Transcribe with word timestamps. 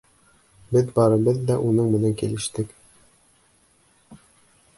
Беҙ 0.77 0.87
барыбыҙ 0.95 1.37
ҙа 1.49 1.57
уның 1.73 1.91
менән 1.97 2.15
килештек. 2.23 2.75